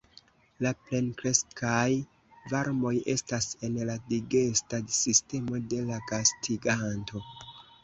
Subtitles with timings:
[0.65, 1.89] La plenkreskaj
[2.53, 7.27] vermoj estas en la digesta sistemo de la gastiganto.